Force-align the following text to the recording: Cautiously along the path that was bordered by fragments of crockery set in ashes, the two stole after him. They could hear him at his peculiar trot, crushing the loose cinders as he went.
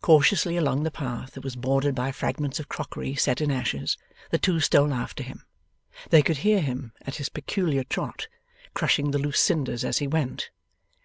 Cautiously 0.00 0.56
along 0.56 0.84
the 0.84 0.92
path 0.92 1.32
that 1.32 1.42
was 1.42 1.56
bordered 1.56 1.92
by 1.96 2.12
fragments 2.12 2.60
of 2.60 2.68
crockery 2.68 3.16
set 3.16 3.40
in 3.40 3.50
ashes, 3.50 3.98
the 4.30 4.38
two 4.38 4.60
stole 4.60 4.94
after 4.94 5.24
him. 5.24 5.42
They 6.10 6.22
could 6.22 6.36
hear 6.36 6.60
him 6.60 6.92
at 7.02 7.16
his 7.16 7.28
peculiar 7.28 7.82
trot, 7.82 8.28
crushing 8.74 9.10
the 9.10 9.18
loose 9.18 9.40
cinders 9.40 9.84
as 9.84 9.98
he 9.98 10.06
went. 10.06 10.50